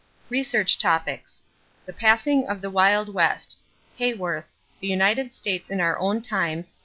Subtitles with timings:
[0.31, 1.43] =Research Topics=
[1.85, 3.59] =The Passing of the Wild West.=
[3.99, 6.79] Haworth, The United States in Our Own Times, pp.